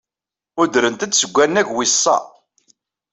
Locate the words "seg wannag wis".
1.15-1.93